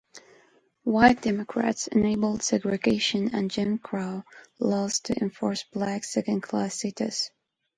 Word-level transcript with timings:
White 0.81 1.21
Democrats 1.21 1.87
enacted 1.87 2.41
segregation 2.41 3.35
and 3.35 3.51
Jim 3.51 3.77
Crow 3.77 4.23
laws 4.57 4.99
to 5.01 5.13
enforce 5.21 5.61
blacks' 5.63 6.11
second-class 6.13 6.73
status. 6.75 7.29